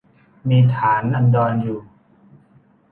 [0.49, 1.79] มีฐานอันดรอยู่